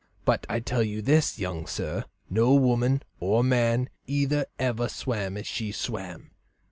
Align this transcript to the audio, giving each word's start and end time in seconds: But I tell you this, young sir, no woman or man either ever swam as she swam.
But 0.25 0.47
I 0.49 0.59
tell 0.59 0.81
you 0.81 1.03
this, 1.03 1.37
young 1.37 1.67
sir, 1.67 2.05
no 2.27 2.55
woman 2.55 3.03
or 3.19 3.43
man 3.43 3.87
either 4.07 4.47
ever 4.57 4.89
swam 4.89 5.37
as 5.37 5.45
she 5.45 5.71
swam. 5.71 6.31